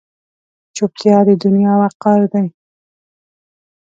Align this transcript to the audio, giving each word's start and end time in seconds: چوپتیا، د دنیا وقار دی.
چوپتیا، 0.75 1.17
د 1.27 1.29
دنیا 1.43 1.73
وقار 1.83 2.21
دی. 2.33 2.47